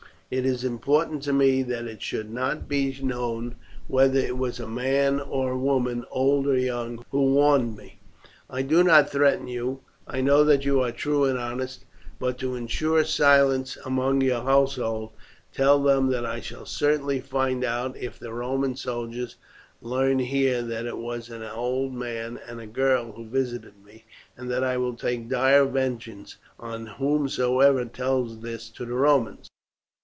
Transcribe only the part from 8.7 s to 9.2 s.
not